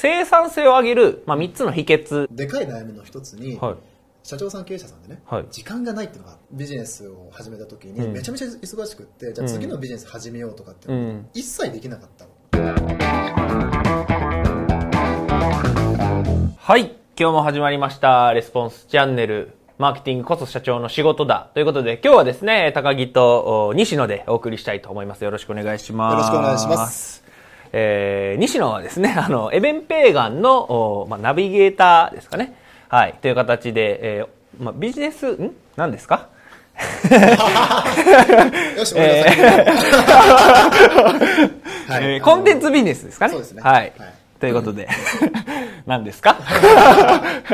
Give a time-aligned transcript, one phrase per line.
[0.00, 2.26] 生産性を上げる、まあ、3つの秘訣。
[2.34, 3.74] でかい悩みの一つに、はい。
[4.22, 10.88] 社長さん経営者さんでね、はい時間がないっていうのがビジネスを始めた時にうんめちゃめちゃ忙しくって、じゃあ次のビジネス始めようとかって
[11.34, 12.30] 一切できなかったの、
[16.56, 16.96] はい。
[17.18, 18.32] 今日も始まりました。
[18.32, 19.52] レスポンスチャンネル。
[19.76, 21.50] マーケティングこそ社長の仕事だ。
[21.52, 25.24] ということで、今日はですね、高木とお西野でお送りしたいと思います。
[25.24, 26.12] よろしくお願いします。
[26.14, 27.29] よろしくお願いします。
[27.72, 30.58] えー、西野はですね、 あの、エベンペーガンの、
[31.02, 32.54] おまあ、ナビゲーターですかね。
[32.88, 33.14] はい。
[33.20, 35.52] という形で、えー、まあ、ビジネス、ん？
[35.76, 36.28] 何ですか？
[38.78, 43.32] よし、えーコンテンツビジネスですかね。
[43.32, 43.92] そうですねはい。
[43.98, 44.88] はいということで、
[45.84, 46.34] 何ですか？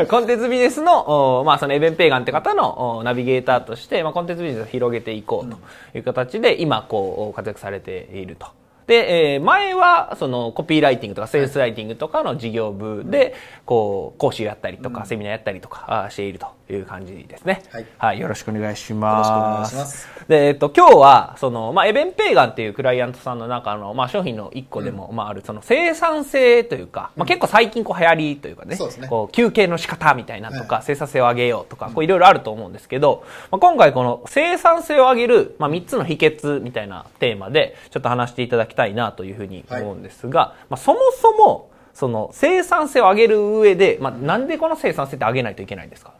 [0.08, 5.58] コンテンツビジネスの、おまあ、そのエベンペーガンって方のおナビゲーターとして、まあ、コンテンツビジネスを広げていこうと
[5.98, 8.46] いう形で、今、こう、活躍されていると。
[8.86, 17.62] で、えー前は、その、コピーライティングとか、セールスライティングとかの事業部で、こう、講師やったりとか、セミナーやったりとか、あしているという感じですね。
[17.98, 18.18] はい。
[18.20, 19.28] よろしくお願いします。
[19.28, 20.08] よろしくお願いします。
[20.28, 29.06] で、えっと、今日は、その、まあ、エベンペーガンっていうクライアントさんの中の、まあ、商品の一個でも、まあ、ある、その、生産性というか、まあ、結構最近こう流行りというかね、そうですね。
[29.08, 30.84] こう、休憩の仕方みたいなとか、はい。
[30.84, 46.12] 生産性を上げようとか、こう、いろいろあると思うんですけど、まあ、今回この生産性を上げる、まあ、3つの秘訣みたいなテーマで、ちょっと話していただきたいなというふうに思うんですが、まあ、そもそも、その、生産性を上げる上で、まあ、なんでこの生産性って上げないといけないんですか？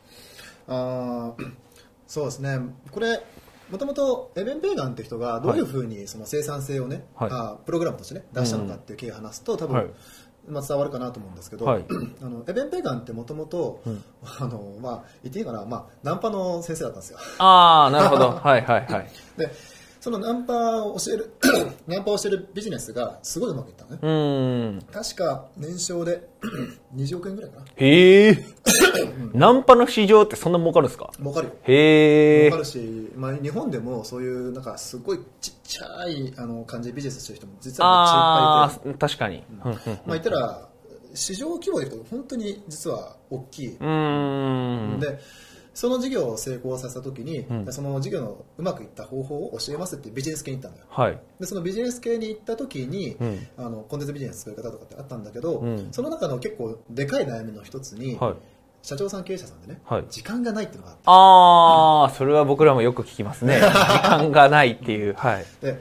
[0.69, 1.53] あー
[2.07, 2.59] そうですね。
[2.91, 3.23] これ
[3.71, 7.31] もともとエベン・ペーガンって人がどういうふうにその生産性をね、はい。
[7.33, 9.87] あープログラムとしてね出したのかっていう経緯を話すと多分、はい。
[10.49, 11.85] まあ、伝わるかなと思うんですけど、はい。
[12.23, 13.83] あのエベン・ペーガンってもともと
[14.23, 17.19] あのまあ言っていいかな、まあ、ナンパの先生だったんですよ。
[17.39, 18.31] ああ、なるほど。
[18.31, 19.11] はいはいはい。
[19.37, 19.51] で
[20.07, 21.33] そのナンパを教える
[21.89, 24.83] ナンパをしてるビジネスがすごいうまくいったのねうーん。
[24.93, 26.29] 確か年商で
[26.95, 28.45] 20億円ぐらいかなへえ。
[29.35, 31.11] ナンパの市場ってそんな儲かるんですか？
[31.19, 32.59] 儲かるよへえ儲か。
[32.59, 39.43] るし、まあ、日本でもそういうなんかすごいちっちゃいあの感じでビジネスしてる人も実はめっちゃいっぱいいてああ、確かに。
[40.07, 40.69] まあ言ったら
[41.15, 45.01] 市場規模でいくと本当に実は大きい、うーん。
[45.01, 45.19] で
[45.77, 51.19] その事業を成功させた時に、その事業のうまくいった方法を教えますってビジネス系に行ったんだよはい。
[51.39, 58.35] でそのビジネス系に行った時に、んあのコンテンツビジネス作り方とかってあったんだけど、んその中の結構でかい悩みの一つに、はい。
[58.81, 63.61] 社長さん経営者さんでね、はい時間がないっていうのがあってああ、それは僕らもよく聞きますね。
[63.61, 65.13] 時間がないっていう。
[65.13, 65.45] はい。
[65.61, 65.79] で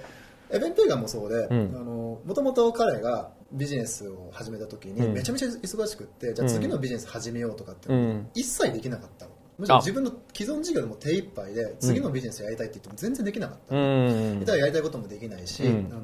[0.52, 15.92] エベンペーガンもそうで、んあのもともと彼がビジネスを始めた時にうんめちゃめちゃ忙しくって、じゃあ次のビジネス始めようとかって、うん一切できなかったのむしろ自分の既存事業でも手一杯で次のビジネスやりたいって言っても全然できなかった、うーんやりたいこともできないし、うん。
[15.92, 16.02] あの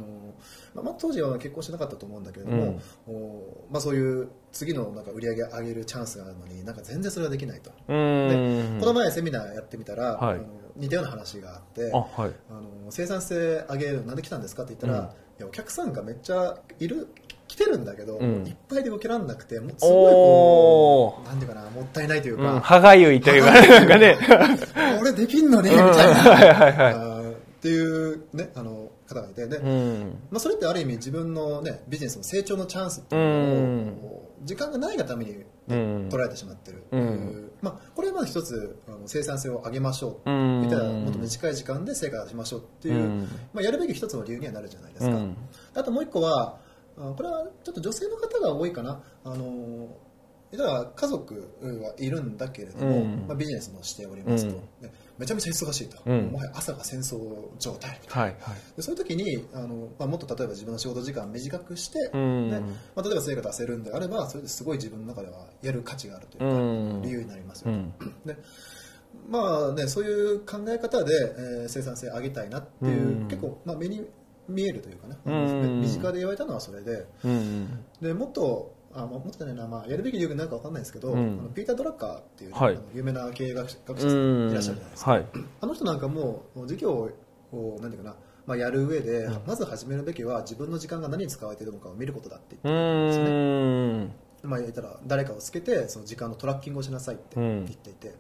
[0.74, 8.80] まあまあ、当時は結婚してなかったと思うんだけれども、おまあ、そういう次のなんか売り上げ上げるチャンスがあるのになんか全然それができないと、うーん。
[8.80, 10.36] この前セミナーやってみたら、はい。
[10.36, 10.48] あの
[10.78, 12.32] 似たような話があってあ、はい。
[12.50, 15.08] あの生産性上げるなんで来たんですかって言ったら、うん。
[15.08, 17.10] いやお客さんがめっちゃいる
[17.52, 18.48] 来てるんだけど、うん。
[18.48, 24.18] いっぱいで受けられなくてもうすごいこおうなんていうかなもったいないといううん、か、歯がゆいというか、なんかね。
[25.02, 25.92] 俺できんのにみうん。
[25.92, 30.20] たいな、はいはいはいっていう、ね、あの方がいてで、うん。
[30.32, 33.86] まあ、それってある意味自分の、ね、ビジネスの成長のチャンスっていううん。
[33.86, 36.08] のを時間がないがために、ねうん。
[36.10, 36.98] 取られてしまってる、う。
[36.98, 37.52] ん。
[37.62, 40.62] まあ、これはまず一つあの生産性を上げましょう、うん。
[40.62, 43.28] みたいなもっと短い時間で成果を出しましょうっていう、うん。
[43.54, 45.38] まあ、やるべき一つの理由にはなるじゃないですか、うん。
[45.76, 46.58] あともう一個は
[47.10, 49.02] あこれはちょっと女性の方が多いかな。
[49.24, 49.88] あの
[50.52, 51.50] だから家族
[51.82, 53.26] はいるんだけれども、うん。
[53.26, 54.86] まあ、ビジネスもしておりますと、うん。
[54.86, 56.28] ねめちゃめちゃ忙しいと、うん。
[56.28, 57.18] もはや朝が戦争
[57.58, 58.22] 状態みたいな。
[58.24, 58.56] はいはい。
[58.76, 62.50] でそういう時にあの、まあ、もっと例えば自分の仕事時間短くして、うん。
[62.52, 62.66] でま
[62.98, 66.50] あ、例えば成果出せるんであればそれですごい自分の中ではやる価値があるというか、う
[66.98, 67.02] ん。
[67.02, 67.94] 理由になりますよ、うん。
[68.26, 68.36] で
[69.30, 73.28] まあね、そういう考え方で、えー生産性上げたいなっていう、うん。
[73.30, 74.06] 結構、まあ、目に
[74.48, 75.82] 見えるというかね、うん。
[75.82, 77.06] 身近で言われたのはそれで。
[77.24, 77.86] うん。
[78.02, 81.40] でもっとあ、まあ、もっとじゃないな、まあ、やるべき理由が何か分かんないですけど、うん。
[81.40, 82.80] あのピーター・ドラッカーっていうね、はい。
[82.94, 84.48] 有名な経営学者学者さうん。
[84.48, 84.52] ん。
[84.52, 85.26] いらっしゃるじゃないですか、はい。
[85.62, 87.10] あの人なんかもう事業
[87.52, 89.40] をなんていうかな、まあ、やる上で、うん。
[89.46, 94.32] まず始めるべきは自分の時間が何に使われているのかを見ることだってう言ってるんですよね。
[94.44, 97.66] まあ、言ったら誰かをつけてその時間のトラッキングをしなさいってうん。
[97.66, 98.16] 言っていて、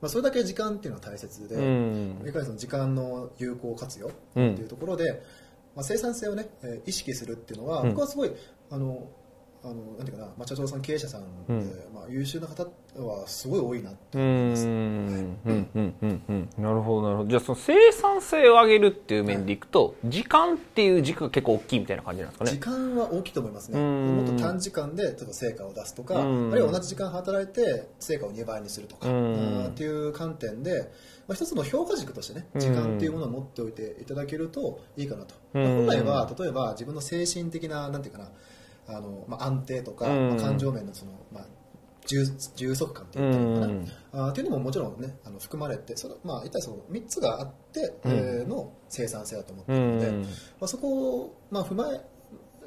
[0.00, 2.24] まあ、それだけ時間っていうのは大切で、うん。
[2.26, 5.22] いかにその時間の有効活用っていうところで、
[5.76, 7.90] まあ、生産性をね、えー意識するっていうのは、うん。
[7.90, 8.32] 僕はすごい
[8.70, 9.08] あの
[9.64, 11.58] あのなんていうかな、まあ、社長さん経営者さんで、うん。
[11.92, 12.64] まあ、優秀な方
[13.02, 14.50] はすごい多いなってう思い。
[14.50, 14.66] ます、
[16.60, 17.28] なるほどなるほど。
[17.28, 22.50] じゃあその生産性を上げるっていう面でいくと、時間っていう軸が結構大きいみたいな感じなんですかね？
[22.52, 23.80] 時間は大きいと思いますね。
[23.80, 24.16] うん。
[24.18, 26.50] もっと短時間で例えば成果を出すとかあうん。
[26.52, 30.92] るいは同じ時間働いて成果を2倍にするとかっていう観点で、
[31.28, 35.62] まあ、一つの評価軸としてね時間っていうものを持っておいていただけるといいかなと、うん。
[35.62, 38.30] まあ本来は例えば自分の精神的ななんていうかな
[38.88, 40.28] あの、まあ、安定とか、うん。
[40.30, 41.46] まあ、感情面のその、まあ、
[42.06, 42.24] 充
[42.54, 43.88] 充足感っていうのかな、うん。
[44.12, 50.22] あーっていうのももちろんねあの含まれてその、まあ、一体その3つがあって、えーの生産性だと思ってういるので、ん。
[50.22, 50.28] ま
[50.60, 52.00] あ、そこを、まあ、踏まえる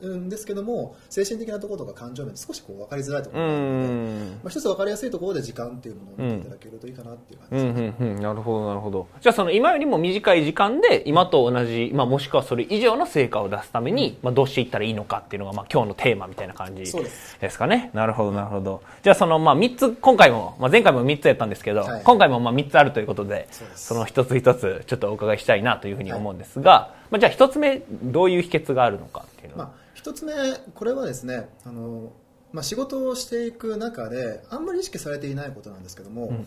[0.08, 4.30] んですけども精神的なところとか感情面で少しこう分かりづらいとこうろがあるので、ん。
[4.30, 8.22] まあ、一つ分かりやすいところで時間っていうものを見ていただけるといいかなっていう感じうです、んうんうん。
[8.22, 9.08] なるほどなるほど。
[9.22, 17.58] じゃあその今よりも短い時間で今と同じ、まあ、もしくはそれ以上の成果を出すために、まあ、どうしていったらいいのかっていうのが、まあ、今日のテーマみたいな感じです。
[17.58, 17.92] かね。
[17.94, 18.82] なるほどなるほど。
[19.04, 22.04] じゃあその、まあ、3つ今回も、まあ、前回も3つやったんですけど、はい。
[22.04, 30.34] 今回もまあ3つあるということでその一つ一つちょっとお伺いしたいなというふうに思うんですが、まあ、じゃあ1つ目どういう秘訣があるのかっていうのは、まあ、一つ目
[30.76, 32.14] これはですねあの、
[32.54, 36.46] まあ、仕事をしていく中であんまり意識されていないことなんですけども、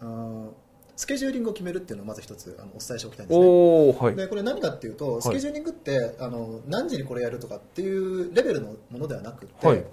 [0.00, 0.54] あの
[0.96, 3.92] スケジューリングを決めるっていうのをまず一つあのお伝えしておきたいんですね。
[4.00, 4.16] はい。
[4.16, 9.84] でこれ何かっていうとスケジューリングって、あの何時にこれやるとかっていうレベルのものではなくて、はい。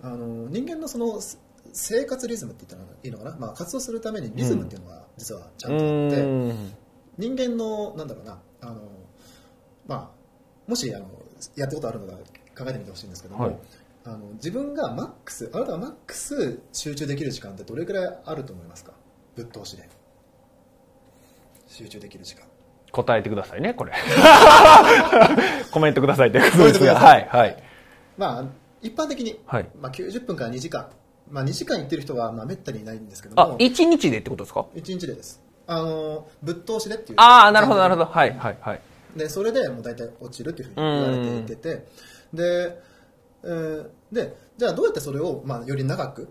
[0.00, 1.38] あの人間のそのす
[1.74, 5.86] 生活リズムって言ったらいいのかな、まあ、活動するためにリズムっていうのが実はちゃんとあって、
[6.22, 6.72] うん。
[7.18, 8.80] 人間のなんだろうなあの、
[9.86, 11.06] まあ、もしあの
[11.54, 12.16] やったことあるのか
[12.56, 13.56] 考えてみてほしいんですけども、はい。
[14.04, 18.92] あの自分がマックスあなたがマックス集中できる時間ってどれくらいあると思いますか？
[19.34, 19.88] ぶっ通しで。
[21.68, 22.44] 集中できる時間。
[22.92, 23.92] 答えてくださいねこれ。
[25.70, 26.94] コメントくださいってことですが。
[26.94, 27.62] はいはい。
[28.16, 28.44] まあ、
[28.80, 29.68] 一般的に、はい。
[29.78, 30.88] まあ、90分から2時間、
[31.30, 35.42] まあ、2時間行ってる人は、まあ、めったにいないんですけどあも、一日でってことですか？1日でです。
[35.66, 37.20] あの、ぶっ通しでっていう。
[37.20, 38.06] ああなるほどなるほど。
[38.06, 38.80] はいはいはい
[39.16, 41.86] で、それでもう大体落ちるっていうふうに言われていてて、
[42.32, 42.80] で、
[43.44, 46.28] えーで、じゃあどうやってそれを、まあ、より長く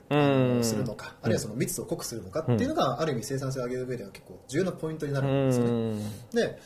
[0.64, 5.72] するのか、あるいはその密度を濃くするのかっていうのが、ある意味生産性を上げる上では結構重要なポイントになうるんですよね。
[5.72, 6.00] ん。
[6.32, 6.60] で、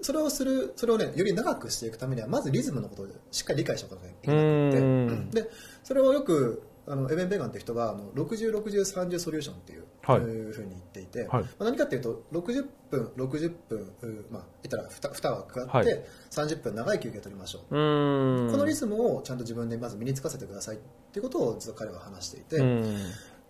[0.00, 5.50] それをする、それをね、より長くしていくためには、まずリズムのことをしっかり理解しておかなきゃいけなうんくて、で、
[5.84, 10.20] それをよく、あのエベン・ベガンっていう人はあの60、60、30ソリューションっていう,、はい。
[10.20, 11.42] いうふうに言っていて、はい。
[11.42, 16.04] まあ、何かっていうと60分、60分、うまあ、言ったら 2, 2枠あって、はい。
[16.30, 18.50] 30分長い休憩を取りましょう、うん。
[18.50, 20.78] このリズムをちゃんと自分でまず身につかせてくださいっ
[21.12, 22.62] ていうことを実は彼は話していて、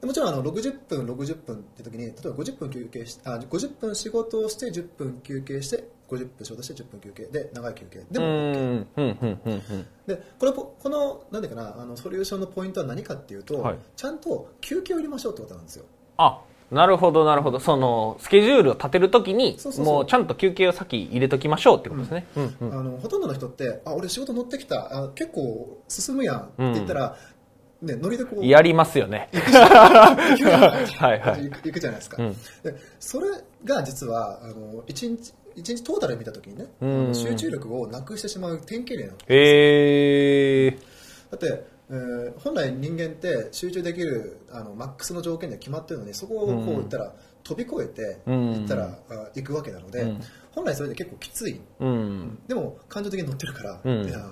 [0.03, 7.25] もちろんあの60分、60分って時に例えば50分休憩しあ50分仕事をして10分休憩して50分仕事して10分休憩。
[7.25, 7.99] で長い休憩。
[8.11, 9.63] でうも OK、んうんうんうん。
[10.07, 13.79] でこれこのなんていうかなあのソリューションのポイントは何かっていうと、はい。
[13.97, 15.85] ちゃんと休憩を入れましょうってことなんですよ。
[16.19, 17.61] あなるほどなるほど。
[17.61, 22.57] そのスケジュールを立てるときにもうちゃんと休憩を先入れときましょうってことですね、うん。
[22.61, 25.05] うんあのほとんどの人ってあ俺仕事乗ってきた。
[25.05, 26.41] あ結構進むやん。
[26.41, 27.17] って言ったら、
[27.83, 29.29] ね、ノリでこうやりますよね。
[29.33, 29.69] 行くじゃ
[30.59, 31.45] ない はいはい。
[31.45, 32.33] 行く行くじゃないですか、うん。
[32.33, 33.29] でそれ
[33.65, 37.09] が実はあの1日一日トータルで見たときにね、あうん。
[37.09, 39.19] の集中力をなくしてしまう典型例なの。
[39.29, 40.71] ええ
[41.31, 48.53] だって、えー本来人間って集中できるあのマックスの条件で決まってるのにそこをこううん言ったら、飛び越えてうん。
[48.55, 50.21] 行ったら、あ行くわけなので、うん。
[50.53, 52.39] 本来それで結構きつい、うん。
[52.47, 54.05] でも感情的に乗ってるから、うん。
[54.07, 54.23] いやー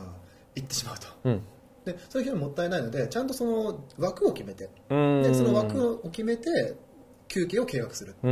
[0.57, 1.07] 行ってしまうと。
[1.25, 1.43] うん。
[1.85, 4.69] でそういう人ももったいないのでちゃんとその枠を決めて。
[4.91, 5.23] うん。
[5.23, 6.75] でその枠を決めて
[7.35, 8.31] 休憩を計画する、うん。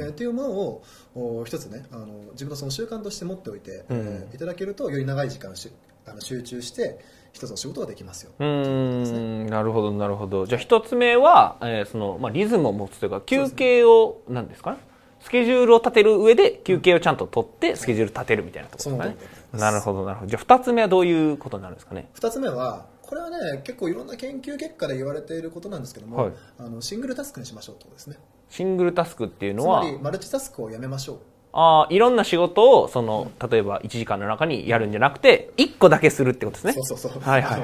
[0.00, 0.82] えーっていうものを
[1.14, 3.96] お一つねあの自分のその習慣として持っておいて、うん。
[3.98, 5.70] えーいただけるとより長い時間し
[6.06, 6.98] あの集中して
[7.32, 8.32] 一つの仕事ができますよ。
[8.38, 10.46] うーんなるほどなるほど。
[10.46, 14.72] じゃあ一つ目は、えーそのまあ、リズムを持つというか休憩をなんですか？
[14.72, 14.78] ね
[15.20, 19.16] スケジュールを立てる上で休憩をちゃんと取ってスケジュール立てるみたいなところです
[19.52, 19.60] かね。
[19.60, 20.30] なるほどなるほど。
[20.30, 22.08] じゃあ二つ目はどういうことになるんですかね？
[22.12, 26.32] 二つ目はこれはね結構いろんな研究結果で言われていることなんですけども、はい。
[26.58, 28.16] あのシングルタスクにしましょうとですね。
[28.48, 31.18] シングルタスクっていうのはつまりマルチタスクをやめましょう。
[31.52, 36.72] あーいろんな仕事をその例えば1時間の中にやるんじゃなくて1個だけするってことですね。
[36.72, 37.60] そうそうそう、はいはい。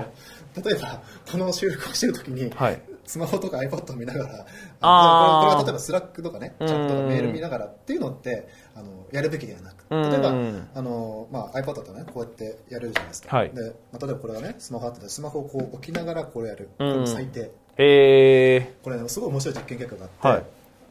[0.62, 1.00] 例えば
[1.32, 2.82] この収録をしてる時に、はい。
[3.06, 4.46] スマホとか iPad を見ながら
[4.82, 5.48] あー。
[5.48, 10.10] これこれは例えばスラックとかねチャットとかメール見ながらっていうのってあのやるべきではなくうん。
[10.10, 10.28] 例えば
[10.74, 13.50] あの、まあ、iPad だとねこうやってやれるじゃないですか、はい。
[13.50, 16.88] でまあ、例えばこれがねスマホあっててスマホをこう置きながらこれやる、うん。
[16.88, 17.50] これも最低。
[17.78, 20.44] えこれ、ね、すごい面白い実験結果があって、はい。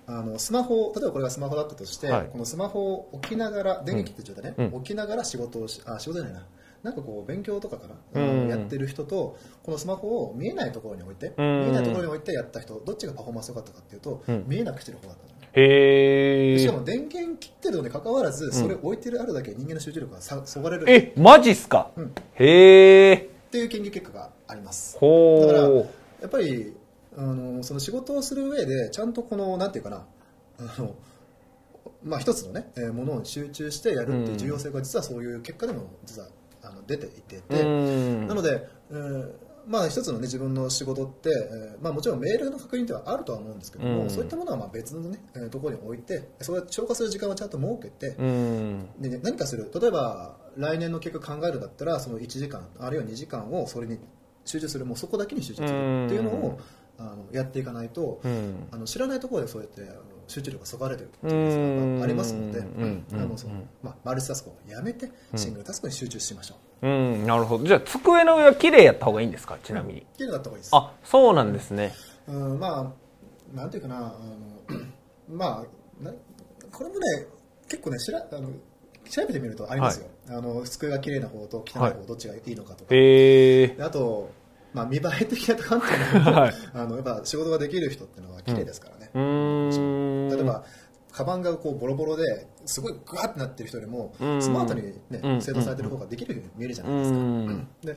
[0.07, 2.27] あのスマホ例えばこれがスマホだったとして、はい。
[2.27, 4.77] このスマホを置きながら電源切って状態でね、うん。
[4.77, 6.45] 置きながら仕事をしあ仕事じゃないな
[6.83, 8.47] なんかこう勉強とかかな、うん。
[8.47, 11.61] やってる人とこのスマホを見えないところに置いて、うん。
[11.63, 14.45] 見えないところに置いてやった人どっちがパフォーマンス良かったかっていうと、うん。
[14.47, 15.29] 見えなくしてる方だったの。
[15.29, 20.83] ねへえしかも電源切ってるのに関わらずそれ置いてるあるだけ人間の集中力がさそがれる。
[20.83, 22.13] っえマジっすか、うん。
[22.35, 24.97] へえていう研究結果があります。
[24.99, 25.87] ほだからう
[26.21, 26.75] やっぱり
[27.17, 30.05] あのその仕事をする上でちゃんとこのなんていうかな
[30.59, 30.95] あの
[32.03, 36.27] まあ一つのね、えーものに集中してやるっていう重要性が実はそういう結果でも実は
[36.67, 38.27] あの出ていてて、うん。
[38.27, 39.31] なので、えー
[39.67, 44.09] まあ一つのね自分の仕事って、えーまあもちろんメールの確認ではあるとは思うんですけども、うん。
[44.09, 48.89] そういったものはまあ別のね、えーところに置いてそれを消化する時間をちゃんと設けて、うん。
[48.99, 53.99] でね、何かする例えば来年の結果考えるんだったらその1時間あるいは2時間をそれに
[54.45, 56.59] 集中するもうそこだけに集中するっていうのを
[56.97, 58.67] あのやっていかないと、うん。
[58.71, 59.81] あの知らないところでそうやって
[60.27, 62.63] 集中力がそがれてるってういうんのがありますので、
[63.81, 67.65] まあ、マルチタスクをやめてシングルタスクに集中しましょう、うんなるほど。
[67.65, 69.57] じゃあ机の上は綺麗やった方がいいんですか？
[69.63, 70.69] ちなみに、うのがあった方がいいです。
[70.73, 71.93] あそうなんですね。
[72.27, 74.15] うんまあなんていうかなあの
[75.29, 75.65] ま
[76.01, 76.11] あな
[76.71, 77.25] これもね
[77.69, 78.49] 結構ねしらあの
[79.09, 84.29] 調べてみるとありますよ、あの机が綺麗な方と汚い方どっちがいいのかとか、へえであと、
[84.73, 86.53] まあ、見栄え的な観点ではい。
[86.73, 89.71] あのやっぱ仕事ができる人っていうのは綺麗ですからね、うーん
[90.37, 90.63] 例えば
[91.11, 94.41] カバンがこうボロボロですごいグワッてなってる人よりもうん。
[94.41, 95.41] スマートに、ねうん。
[95.41, 97.67] 整頓されてる方ができるように見えるじゃうないですか、ん。
[97.81, 97.89] で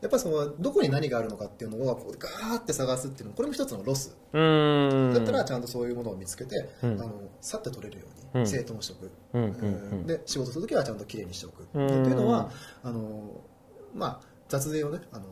[0.00, 4.16] やっぱりそのどこに何があるのかっていうのをこうガーって探すっていうのもこれも一つのロス。
[4.32, 5.12] うん。
[5.14, 6.92] だったらちゃんとそういうものを見つけて、うん。
[7.00, 8.44] あのさっと取れるよううん。
[8.44, 8.94] に整頓して
[9.34, 11.86] おく、で仕事するときはちゃんときれいにしておく、うん。
[11.86, 12.50] っていうのは
[12.82, 13.42] あの、
[13.94, 15.24] まあ、雑税をねあの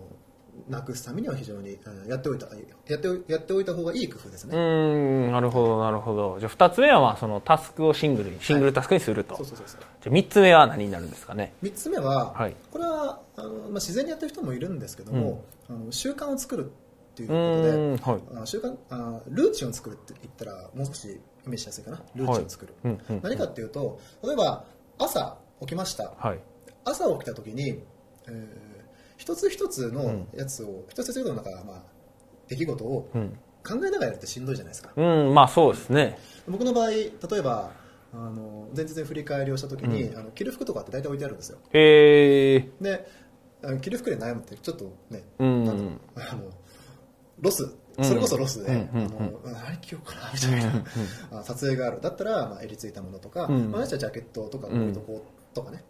[0.69, 2.47] なくすためには非常にうんやっておいた
[2.87, 6.39] やっておやっておいた方がいい工夫ですうね、んなるほどなるほど。
[6.41, 9.81] じゃあ2つ目はまあそのタスクをシングルにシングルタスクにすると、そうそうそうそう。
[10.03, 12.55] じゃあ3つ目は何になるんですかね？3つ目は、はい。
[12.71, 18.47] これはあの、まあ、自然にやってる人もいるんですけども、あの習慣を作るっていううことでんはい。
[18.47, 22.01] 習慣あルーチンを作るって言ったらもう少しイメージしやすいかな？
[22.15, 23.21] ルーチンを作る、うんうん。
[23.23, 24.65] 何かっていうと例えば
[24.99, 26.13] 朝起きました。
[26.19, 26.39] はい。
[26.85, 27.83] 朝起きた時に、
[28.27, 28.70] えー
[29.21, 31.83] 一つ一つのやつを、一つ一つのなんか、まあ、
[32.49, 34.91] 出来事をうん、考えながらやるってしんどいじゃないですか。
[34.97, 36.19] うん、まあそうですね。
[36.49, 37.71] 僕の場合例えば
[38.13, 41.59] あの前日に振り返りをした時に、あの着る服とかって大体置いてあるんですよ。
[41.73, 43.07] へえで
[43.63, 46.51] あの着る服で悩むってちょっとね、うんうあの
[47.41, 47.65] ロス。
[47.99, 48.05] うん。
[48.05, 50.85] それこそロスで、うんうんあの何着ようかなみたいな、
[51.41, 52.01] あ撮影がある。
[52.01, 53.71] だったら、まあ、襟ついたものとか、うん。
[53.71, 55.85] まあ、私はジャケットとか置いとこうとかね、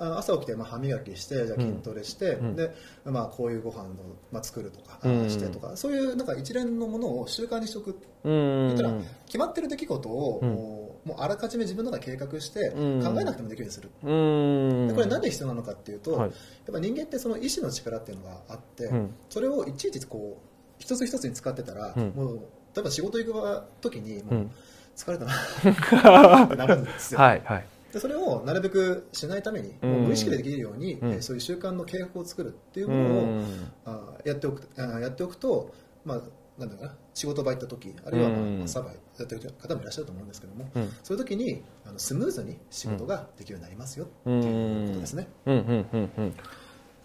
[0.00, 2.56] 朝起きてまあ歯磨きしてじゃあ筋トレして、ん。
[2.56, 2.74] で
[3.04, 3.86] まあ、こういうご飯を
[4.30, 7.98] まあ作るとか、してとかそういうなんか一連のものを習慣にしておく。
[8.24, 8.92] うんたら
[9.26, 10.48] 決まってる出来事を、うん。
[10.50, 13.02] もうもうあらかじめ自分の中で計画してうん。
[13.02, 14.88] 考えなくてもできるようにする、うん。
[14.88, 16.20] でこれ何で必要なのかっていうと、はい。
[16.22, 16.32] やっ
[16.72, 19.14] ぱ人間ってその意志の力っていうのがあって、うん。
[19.28, 20.46] それをいちいちこう
[20.78, 22.12] 一つ一つに使ってたら、うん。
[22.14, 22.36] もう
[22.74, 24.50] 例えば仕事行く時にもううん。
[24.96, 29.90] 疲れたな ってなるんですよ、はいはいでそれをなるべくしないために、うん。
[29.90, 31.12] もう無意識でできるように、うん。
[31.12, 33.72] えーそういう習慣の計画を作るっていううものを、ん。
[33.84, 35.72] あーやっておくあーやっておくと、
[36.04, 36.20] まあ、
[36.58, 40.92] なんだろうな仕事場行った時あるいは、まあうんサバイやってる方もいらっしゃると思うんですけども、うん。
[41.02, 45.54] そういう時にあのスムーズに仕事ができるようになりますよってういうことですね、うん。
[45.54, 45.86] うん。
[45.92, 46.10] うん。
[46.18, 46.32] うん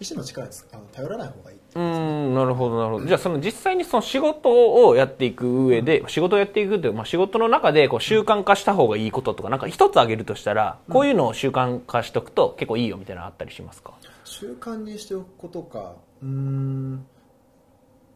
[0.00, 3.06] 意志の力にあの頼らない方がいいうんなるほどなるほど。
[3.06, 13.92] じゃあその実際にその仕事をやっていく上で仕事をやっていくっていう、まあ、仕事の中でこう習慣化した方がいいこととかなんか一つ挙げるとしたらこういうのを習慣化しておくと結構いいよみたいなのあったりしますか？
[14.24, 17.06] 習慣にしておくことかうーん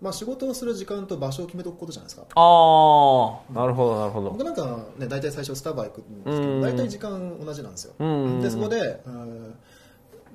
[0.01, 2.23] まあ仕事をする時間と場所を決めておくことじゃないですか。
[2.23, 4.31] ああなるほどなるほど。
[4.31, 6.61] 僕なんかね大体最初スタバ行くんですけうん。
[6.61, 7.95] ど大体時間同じなんですよ。
[7.99, 9.55] うんでそこでうん言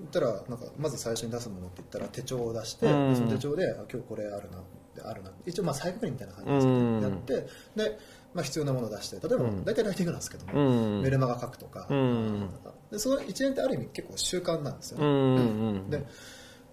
[0.07, 3.15] ったらなんかまず最初に出すものって言ったら手帳を出してうん。
[3.15, 4.57] その手帳であ今日これあるな
[4.95, 7.00] であるな一応まあ再確認みたいな感じですうん。
[7.01, 7.33] ねやって
[7.75, 8.00] で
[8.33, 9.65] まあ必要なものを出して例えばうん。
[9.65, 11.01] 大体ライティングなんですけどうもん。
[11.01, 12.50] メルマガ書くとかうん。
[12.91, 14.98] でその一連ってある意味結構習慣なんですよ。
[15.00, 16.05] うねで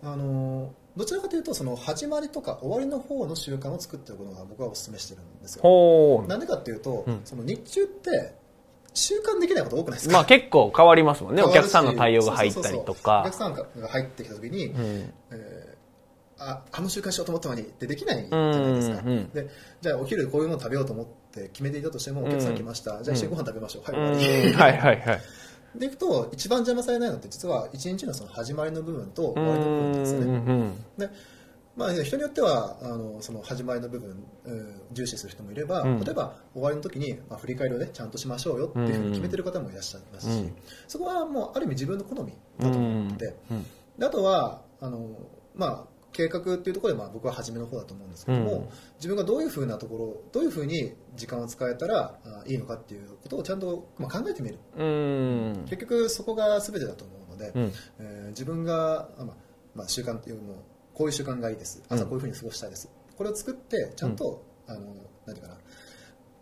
[0.02, 6.24] あのどちらかというとその始まりとか終わりの方の習慣を作っておくのが僕はお勧めしてるんですよ。
[6.26, 7.20] なんでかっていうと、うん。
[7.24, 8.34] その日中って
[8.94, 11.42] 習慣できないこと多くないですか、まあ結構変わりますもんね。
[11.42, 12.90] お客さんの対応が入ったりとそうそうそう。
[12.92, 15.12] おか客さんが入ってきた時に、うん。
[15.30, 15.80] えー
[16.40, 19.48] ああの習慣しようと思ったのにってできないじゃないですか、うんうんで
[19.82, 25.20] じゃあお昼こういうもの食べようと思って決めていたとしてもお客さん来ました、じゃあ一緒にご飯食べましょう、うんはい終わり、はいはいはい。
[25.78, 30.84] でいくと一番邪魔されないのって実は一日のその始まりの部分と終わりの部分なんですよね、うん。
[30.98, 31.10] で
[31.80, 36.00] まあ、人によってはあのその始まりの部分、うん重視する人もいれば、うん。
[36.00, 40.56] 例えば終わりの時に、まあ、振り返りを、ね、ちゃんとしましょうよっていうふうに決めてる方もいらっしゃいますし、うん。
[40.88, 43.66] そこはもうある意味自分の好みだと思って、うん。
[43.98, 45.16] であとはあの、
[45.54, 48.68] まあ、計画っていうところでまあ僕は初めの方だと思うんですけども、うん。
[48.96, 54.58] 自分がどういうふうなところどういうふうに時間を使えたらあいいのかっていうことをちゃんと、まあ、考えてみる。
[54.76, 55.64] うーん。
[55.64, 57.72] 結局そこが全てだと思うので、うん。
[58.00, 59.36] えー自分が、あまあ
[59.74, 60.62] まあ、習慣っていうのも
[60.94, 61.82] こういう習慣がいいです。
[61.88, 64.80] 朝こういうふうに過ごしたいです、これを作ってちゃんと、あの
[65.26, 65.36] なん。
[65.36, 65.54] ていうかな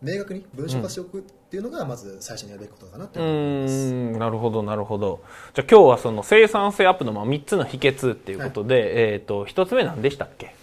[0.01, 5.21] 明確に文章化しておくっていうのがまず最初にやるべきことかなってう思います、なるほどなるほど。
[5.55, 10.55] じゃあ今日はその生産性アップのまあ3つの秘訣っていうことで、えっ、と1つ目何でしたっけ？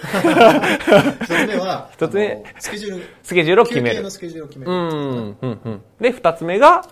[0.00, 3.04] 一つ目は 一つ目スケジュール。
[3.22, 3.96] スケジュールを決める。
[3.96, 5.82] 休憩のスケジュールを決めうるんうんうん。
[6.00, 6.82] で2つ目が？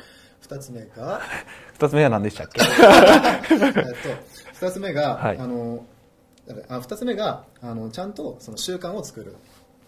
[0.43, 1.21] 二つ目が
[1.79, 2.61] 2つ目は何でしたっけ？
[2.63, 5.39] えっと二つ目が、はい。
[5.39, 5.85] あの
[6.69, 9.35] あ二つ目があのちゃんとその習慣を作る。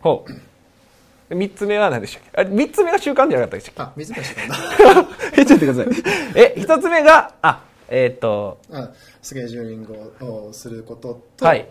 [0.01, 1.35] ほう。
[1.35, 2.41] 3つ目は何でしたっけ？
[2.43, 4.57] あ3つ目が習慣じゃなかったでしたっあ水目習慣だ。
[5.35, 6.33] け えちょっと待ってください。
[6.35, 8.91] え1つ目があえっ、とあ
[9.23, 11.67] スケジューリングをすることと、はい。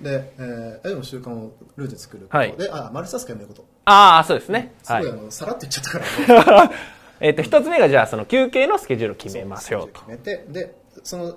[0.00, 2.52] で、えー、でも習慣をルーティン作ること、はい。
[2.56, 3.64] で、あ、マルチタスクやめること。
[3.84, 4.72] ああそうですね。
[4.82, 5.04] すご、はい。
[5.04, 5.84] いあの、さらっと言っちゃっ
[6.36, 6.72] たから、
[7.20, 10.00] えっと1つ目がじゃあその休憩のスケジュールを決めましょうと。
[10.00, 11.36] 決めて、で、その、休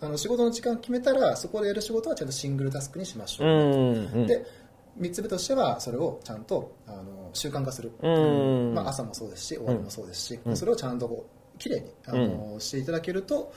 [0.00, 3.48] あの仕事の時間決めたら、そこでやる仕事はちゃんとシングルタスクにしましょう。
[3.48, 4.44] うんうんで、
[4.96, 7.92] 三つ目としては、それをちゃんとあの習慣化する。
[8.00, 13.52] うんまあ、朝もそうですし、終わりもそうですし、それをちゃんとこう、綺麗にあの、していただけると、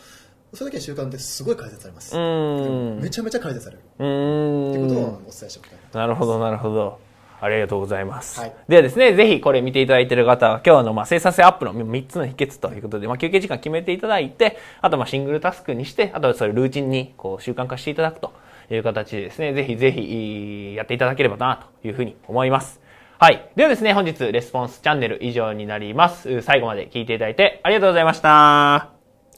[0.53, 2.17] それだけ習慣ってすごい改善されます。
[2.17, 3.81] うんめちゃめちゃ改善される。
[3.99, 5.79] うーんってことをお伝えしておきたい。
[5.93, 6.99] なるほど、なるほど。
[7.39, 8.39] ありがとうございます。
[8.39, 18.33] はいではですね、ぜひこれ見ていただいている方は、今日のまあ生産性アップの3つの秘訣ということで、まあ、休憩時間決めていただいて、あとまあシングルタスクにして、あとはそれルーチンにこう習慣化していただくと
[18.71, 22.81] いう形でですね、ぜひぜひやっていただければなというふうに思います。
[23.19, 23.49] はい。
[23.55, 26.41] ではですね、本日レスポンスチャンネル以上になります。
[26.41, 28.75] 最後まで聞いていただいてありがとうございました。
[28.75, 28.91] あ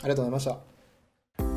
[0.03, 0.68] りがとうございました。